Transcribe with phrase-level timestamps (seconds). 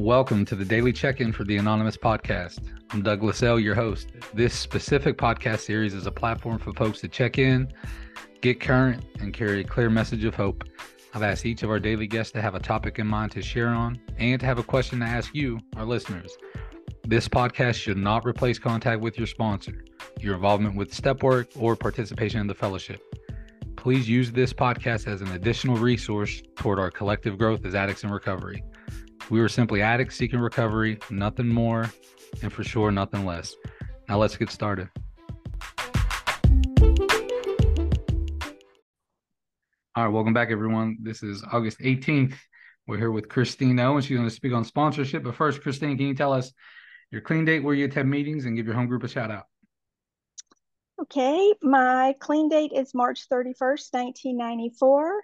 [0.00, 2.60] Welcome to the daily check in for the Anonymous Podcast.
[2.90, 4.08] I'm Douglas L., your host.
[4.32, 7.70] This specific podcast series is a platform for folks to check in,
[8.40, 10.64] get current, and carry a clear message of hope.
[11.12, 13.68] I've asked each of our daily guests to have a topic in mind to share
[13.68, 16.34] on and to have a question to ask you, our listeners.
[17.06, 19.84] This podcast should not replace contact with your sponsor,
[20.18, 23.02] your involvement with step work, or participation in the fellowship.
[23.76, 28.10] Please use this podcast as an additional resource toward our collective growth as addicts in
[28.10, 28.64] recovery.
[29.30, 31.88] We were simply addicts seeking recovery, nothing more,
[32.42, 33.54] and for sure, nothing less.
[34.08, 34.88] Now let's get started.
[39.94, 40.98] All right, welcome back, everyone.
[41.00, 42.34] This is August 18th.
[42.88, 45.22] We're here with Christine O, and she's going to speak on sponsorship.
[45.22, 46.52] But first, Christine, can you tell us
[47.12, 49.44] your clean date, where you attend meetings, and give your home group a shout out?
[51.02, 55.22] Okay, my clean date is March 31st, 1994.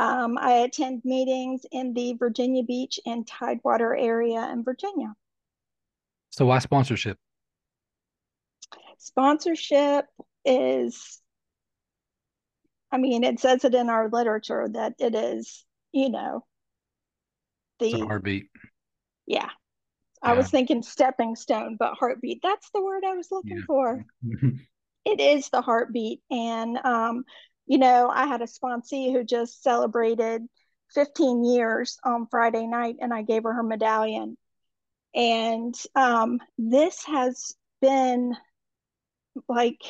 [0.00, 5.14] Um, I attend meetings in the Virginia Beach and Tidewater area in Virginia.
[6.30, 7.18] So, why sponsorship?
[8.96, 10.06] Sponsorship
[10.46, 11.20] is,
[12.90, 16.46] I mean, it says it in our literature that it is, you know,
[17.78, 18.46] the heartbeat.
[19.26, 19.42] Yeah.
[19.42, 19.50] yeah.
[20.22, 22.40] I was thinking stepping stone, but heartbeat.
[22.42, 23.64] That's the word I was looking yeah.
[23.66, 24.06] for.
[25.04, 26.22] it is the heartbeat.
[26.30, 27.24] And um,
[27.70, 30.42] you know, I had a sponsee who just celebrated
[30.92, 34.36] 15 years on Friday night, and I gave her her medallion.
[35.14, 38.36] And um, this has been
[39.48, 39.80] like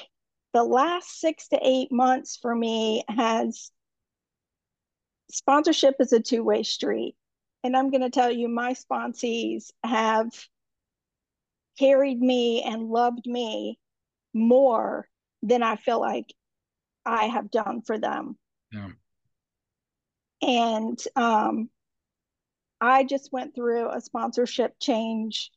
[0.52, 3.70] the last six to eight months for me has
[5.30, 7.14] sponsorship is a two-way street
[7.62, 10.28] and i'm going to tell you my sponsees have
[11.78, 13.78] carried me and loved me
[14.34, 15.08] more
[15.42, 16.34] than i feel like
[17.04, 18.36] I have done for them.
[18.72, 18.90] Yeah.
[20.42, 21.70] And um,
[22.80, 25.50] I just went through a sponsorship change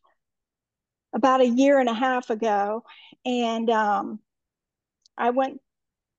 [1.14, 2.84] about a year and a half ago.
[3.26, 4.20] And um,
[5.18, 5.62] I went,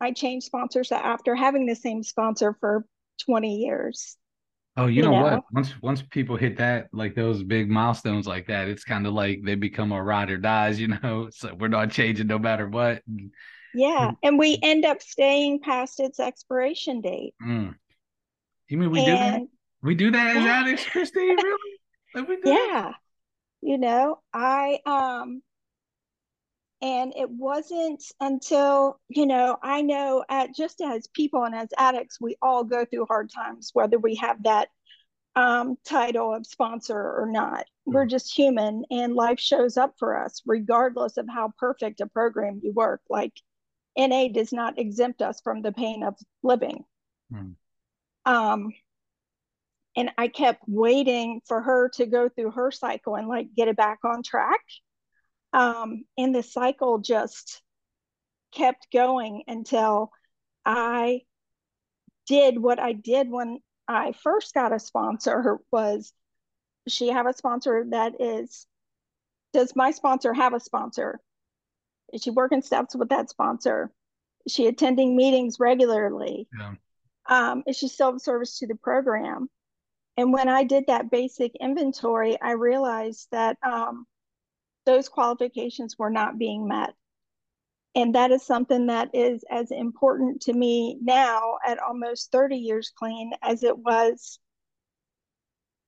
[0.00, 2.86] I changed sponsors after having the same sponsor for
[3.26, 4.16] 20 years.
[4.76, 5.44] Oh, you, you know, know, what?
[5.52, 9.40] Once once people hit that, like those big milestones like that, it's kind of like
[9.44, 11.28] they become a ride or dies, you know.
[11.32, 13.02] So we're not changing no matter what.
[13.74, 14.14] Yeah, hmm.
[14.22, 17.34] and we end up staying past its expiration date.
[17.44, 17.74] Mm.
[18.68, 19.42] You mean we and, do that?
[19.82, 20.60] We do that as yeah.
[20.60, 21.36] addicts, Christine?
[21.36, 21.58] Really?
[22.44, 22.92] Yeah.
[23.60, 25.42] You know, I um
[26.84, 32.20] and it wasn't until you know i know at just as people and as addicts
[32.20, 34.68] we all go through hard times whether we have that
[35.36, 40.40] um, title of sponsor or not we're just human and life shows up for us
[40.46, 43.32] regardless of how perfect a program you work like
[43.96, 46.84] NA does not exempt us from the pain of living.
[47.32, 47.54] Mm.
[48.26, 48.72] Um,
[49.96, 53.76] and I kept waiting for her to go through her cycle and like get it
[53.76, 54.60] back on track.
[55.52, 57.62] Um, and the cycle just
[58.52, 60.10] kept going until
[60.64, 61.22] I
[62.26, 66.12] did what I did when I first got a sponsor was
[66.88, 68.66] she have a sponsor that is
[69.52, 71.20] does my sponsor have a sponsor
[72.12, 73.90] is she working steps with that sponsor?
[74.46, 76.48] Is she attending meetings regularly?
[76.58, 76.74] Yeah.
[77.26, 79.48] Um, is she self-service to the program?
[80.16, 84.06] And when I did that basic inventory, I realized that um,
[84.86, 86.94] those qualifications were not being met.
[87.96, 92.92] And that is something that is as important to me now at almost 30 years
[92.96, 94.38] clean as it was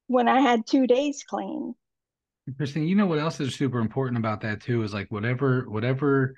[0.06, 1.74] when I had two days clean.
[2.56, 6.34] Christine, you know what else is super important about that too is like whatever whatever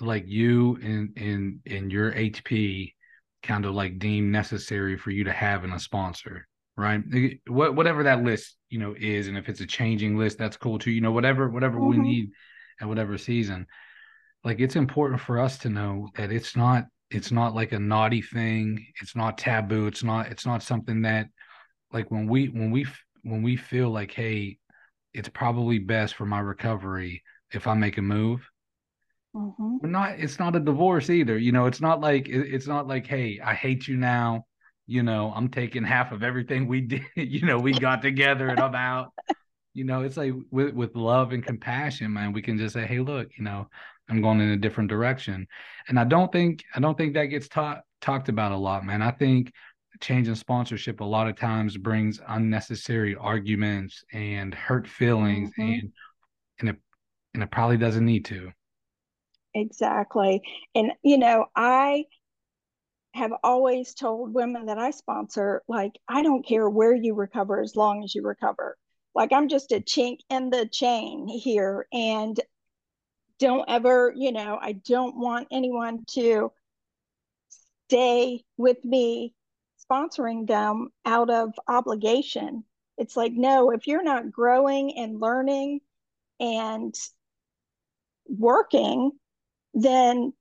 [0.00, 2.94] like you and in in your HP
[3.42, 6.46] kind of like deem necessary for you to have in a sponsor,
[6.76, 7.02] right?
[7.46, 10.78] What whatever that list, you know, is, and if it's a changing list, that's cool
[10.78, 10.90] too.
[10.90, 12.02] You know, whatever whatever mm-hmm.
[12.02, 12.30] we need
[12.80, 13.66] at whatever season.
[14.44, 18.22] Like it's important for us to know that it's not it's not like a naughty
[18.22, 18.86] thing.
[19.00, 19.86] It's not taboo.
[19.86, 21.28] It's not it's not something that
[21.92, 22.86] like when we when we
[23.22, 24.58] when we feel like hey
[25.14, 27.22] it's probably best for my recovery
[27.52, 28.48] if I make a move.
[29.34, 29.78] Mm-hmm.
[29.80, 30.18] We're not.
[30.18, 31.38] It's not a divorce either.
[31.38, 34.46] You know, it's not like it's not like, hey, I hate you now.
[34.86, 37.02] You know, I'm taking half of everything we did.
[37.16, 39.12] You know, we got together and I'm out.
[39.74, 42.32] You know, it's like with with love and compassion, man.
[42.34, 43.68] We can just say, hey, look, you know,
[44.10, 45.46] I'm going in a different direction,
[45.88, 49.00] and I don't think I don't think that gets taught talked about a lot, man.
[49.00, 49.50] I think
[50.02, 55.62] changing sponsorship a lot of times brings unnecessary arguments and hurt feelings mm-hmm.
[55.62, 55.92] and
[56.60, 56.76] and it
[57.32, 58.52] and it probably doesn't need to.
[59.54, 60.42] Exactly.
[60.74, 62.04] And you know i
[63.14, 67.76] have always told women that i sponsor like i don't care where you recover as
[67.76, 68.76] long as you recover.
[69.14, 72.38] Like I'm just a chink in the chain here and
[73.38, 76.52] don't ever, you know, I don't want anyone to
[77.88, 79.34] stay with me
[79.92, 82.64] sponsoring them out of obligation.
[82.98, 85.80] It's like, no, if you're not growing and learning
[86.40, 86.94] and
[88.28, 89.12] working,
[89.74, 90.32] then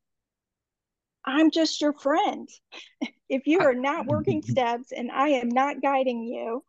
[1.25, 2.47] I'm just your friend.
[3.29, 6.63] if you are not working steps and I am not guiding you,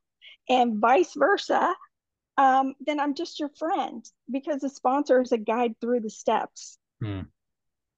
[0.49, 1.75] and vice versa,
[2.37, 6.79] um, then I'm just your friend because the sponsor is a guide through the steps.
[7.03, 7.23] Hmm.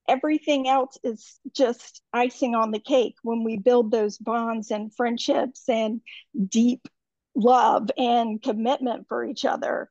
[0.07, 5.67] Everything else is just icing on the cake when we build those bonds and friendships
[5.67, 6.01] and
[6.47, 6.87] deep
[7.35, 9.89] love and commitment for each other.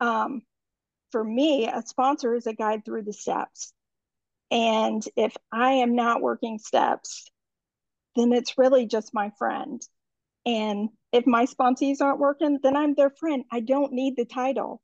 [0.00, 0.42] Um,
[1.10, 3.72] for me, a sponsor is a guide through the steps.
[4.50, 7.30] And if I am not working steps,
[8.16, 9.80] then it's really just my friend.
[10.46, 13.44] And if my sponsees aren't working, then I'm their friend.
[13.52, 14.80] I don't need the title.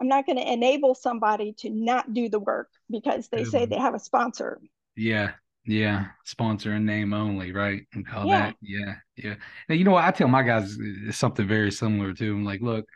[0.00, 3.78] I'm not going to enable somebody to not do the work because they say they
[3.78, 4.60] have a sponsor.
[4.96, 5.32] Yeah.
[5.64, 6.06] Yeah.
[6.24, 7.82] Sponsor and name only, right?
[7.92, 8.46] And all yeah.
[8.46, 8.56] that.
[8.62, 8.94] Yeah.
[9.16, 9.34] Yeah.
[9.68, 10.04] Now, you know what?
[10.04, 10.78] I tell my guys
[11.10, 12.44] something very similar to them.
[12.44, 12.86] Like, look,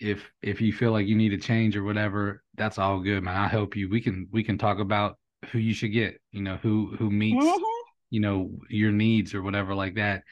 [0.00, 3.36] if if you feel like you need a change or whatever, that's all good, man.
[3.36, 3.88] I'll help you.
[3.88, 5.16] We can we can talk about
[5.50, 7.64] who you should get, you know, who who meets, mm-hmm.
[8.10, 10.22] you know, your needs or whatever like that.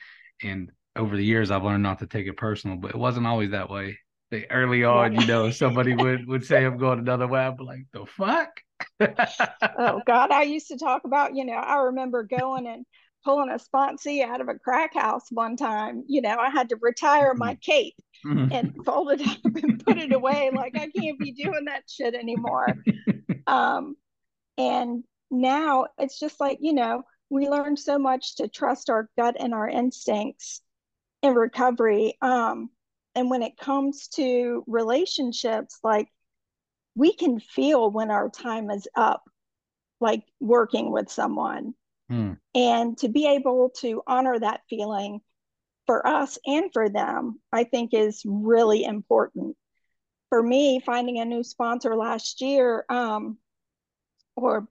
[0.42, 3.50] And over the years I've learned not to take it personal, but it wasn't always
[3.50, 3.98] that way.
[4.32, 7.40] Like early on, you know, somebody would would say I'm going another way.
[7.40, 8.48] I'm like, the fuck?
[9.00, 10.30] oh God.
[10.30, 12.84] I used to talk about, you know, I remember going and
[13.24, 16.04] pulling a sponsee out of a crack house one time.
[16.08, 17.60] You know, I had to retire my mm-hmm.
[17.60, 17.94] cape
[18.24, 18.52] mm-hmm.
[18.52, 20.50] and fold it up and put it away.
[20.52, 22.74] Like I can't be doing that shit anymore.
[23.48, 23.94] Um,
[24.58, 29.36] and now it's just like, you know, we learned so much to trust our gut
[29.38, 30.62] and our instincts
[31.22, 32.16] in recovery.
[32.20, 32.70] Um,
[33.16, 36.08] and when it comes to relationships, like
[36.94, 39.24] we can feel when our time is up,
[40.00, 41.74] like working with someone.
[42.10, 42.34] Hmm.
[42.54, 45.20] And to be able to honor that feeling
[45.86, 49.56] for us and for them, I think is really important.
[50.28, 53.38] For me, finding a new sponsor last year, um,
[54.36, 54.68] or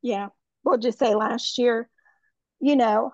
[0.00, 0.28] yeah,
[0.62, 1.88] we'll just say last year,
[2.60, 3.12] you know,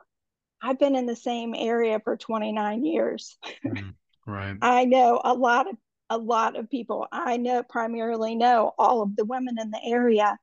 [0.62, 3.36] I've been in the same area for 29 years.
[3.64, 3.94] Mm,
[4.26, 4.56] right.
[4.62, 5.76] I know a lot of
[6.10, 7.06] a lot of people.
[7.12, 10.38] I know primarily know all of the women in the area.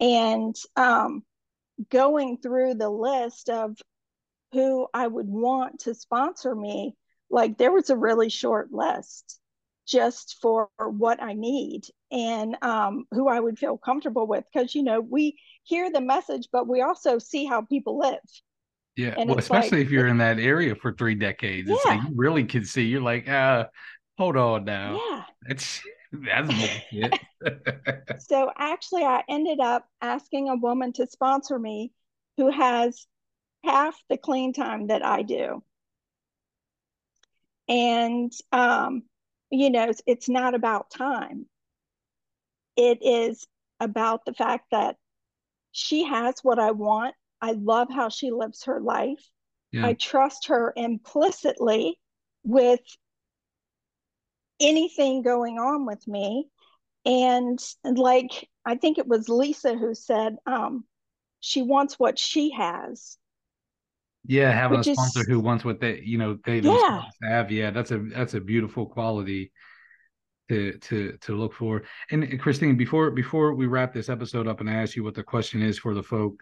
[0.00, 1.22] And um,
[1.90, 3.76] going through the list of
[4.52, 6.94] who I would want to sponsor me,
[7.30, 9.38] like there was a really short list
[9.86, 14.44] just for what I need and um, who I would feel comfortable with.
[14.52, 18.20] Because, you know, we hear the message, but we also see how people live.
[18.96, 19.14] Yeah.
[19.16, 21.68] And well, especially like, if you're in that area for three decades.
[21.68, 21.76] Yeah.
[21.76, 23.66] It's like you really can see, you're like, uh,
[24.18, 25.00] hold on now.
[25.10, 25.22] Yeah.
[25.48, 27.18] That's that's bullshit.
[28.20, 31.92] so actually I ended up asking a woman to sponsor me
[32.36, 33.06] who has
[33.64, 35.62] half the clean time that I do.
[37.68, 39.04] And um,
[39.50, 41.46] you know, it's, it's not about time.
[42.76, 43.46] It is
[43.80, 44.96] about the fact that
[45.72, 47.14] she has what I want.
[47.42, 49.22] I love how she lives her life.
[49.72, 49.86] Yeah.
[49.86, 51.98] I trust her implicitly
[52.44, 52.80] with
[54.60, 56.48] anything going on with me.
[57.04, 60.84] And, like, I think it was Lisa who said, um,
[61.40, 63.18] she wants what she has.
[64.24, 67.02] Yeah, having a sponsor is, who wants what they, you know, they yeah.
[67.24, 67.50] have.
[67.50, 69.50] Yeah, that's a that's a beautiful quality
[70.48, 71.82] to to to look for.
[72.12, 75.24] And Christine, before before we wrap this episode up and I ask you what the
[75.24, 76.40] question is for the folk,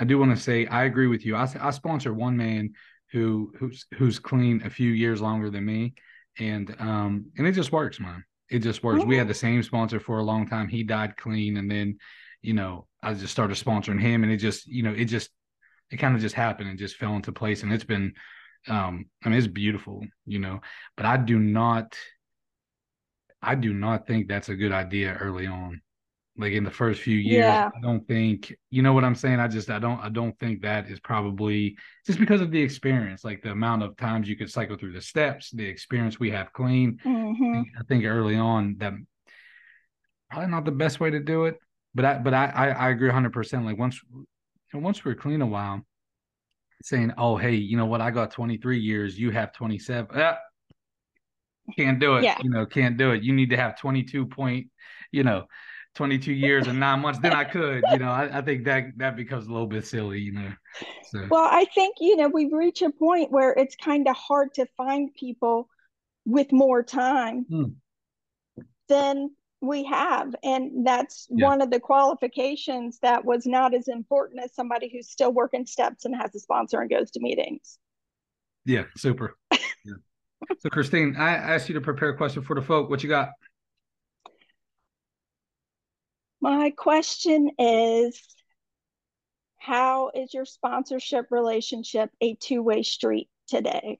[0.00, 1.36] I do want to say I agree with you.
[1.36, 2.72] I I sponsor one man
[3.12, 5.94] who who's who's clean a few years longer than me,
[6.38, 8.24] and um and it just works, man.
[8.48, 9.04] It just works.
[9.04, 10.66] We had the same sponsor for a long time.
[10.68, 11.98] He died clean, and then
[12.42, 15.30] you know I just started sponsoring him, and it just you know it just
[15.90, 18.14] it kind of just happened and just fell into place and it's been
[18.68, 20.60] um i mean it's beautiful you know
[20.96, 21.96] but i do not
[23.42, 25.80] i do not think that's a good idea early on
[26.40, 27.70] like in the first few years yeah.
[27.76, 30.62] i don't think you know what i'm saying i just i don't i don't think
[30.62, 34.50] that is probably just because of the experience like the amount of times you could
[34.50, 37.62] cycle through the steps the experience we have clean mm-hmm.
[37.78, 38.94] I, think, early on that
[40.30, 41.58] probably not the best way to do it
[41.94, 44.00] but i but i i, I agree 100% like once
[44.78, 45.84] once we're clean a while,
[46.82, 48.00] saying, "Oh, hey, you know what?
[48.00, 49.18] I got 23 years.
[49.18, 50.38] You have 27." Ah,
[51.76, 52.24] can't do it.
[52.24, 52.38] Yeah.
[52.42, 53.22] You know, can't do it.
[53.22, 54.68] You need to have 22 point,
[55.12, 55.46] you know,
[55.96, 57.18] 22 years and nine months.
[57.20, 57.82] Then I could.
[57.90, 60.20] You know, I, I think that that becomes a little bit silly.
[60.20, 60.52] You know.
[61.10, 61.26] So.
[61.30, 64.66] Well, I think you know we reach a point where it's kind of hard to
[64.76, 65.68] find people
[66.24, 67.64] with more time Hmm.
[68.88, 69.30] than
[69.60, 70.34] we have.
[70.42, 71.48] And that's Yeah.
[71.48, 76.04] one of the qualifications that was not as important as somebody who's still working steps
[76.04, 77.78] and has a sponsor and goes to meetings.
[78.64, 79.36] Yeah, super.
[79.50, 79.94] Yeah.
[80.60, 82.88] So, Christine, I asked you to prepare a question for the folk.
[82.88, 83.30] What you got?
[86.42, 88.18] My question is
[89.58, 93.98] How is your sponsorship relationship a two way street today?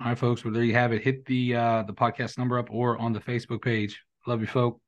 [0.00, 0.44] All right, folks.
[0.44, 1.02] Well, there you have it.
[1.02, 4.00] Hit the uh the podcast number up or on the Facebook page.
[4.28, 4.80] Love you, folk.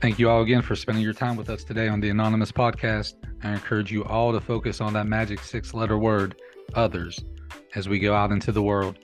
[0.00, 3.14] Thank you all again for spending your time with us today on the Anonymous Podcast.
[3.42, 6.36] I encourage you all to focus on that magic six letter word,
[6.74, 7.22] others,
[7.74, 8.98] as we go out into the world.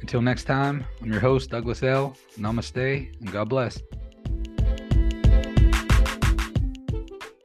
[0.00, 2.16] Until next time, I'm your host, Douglas L.
[2.38, 3.80] Namaste, and God bless.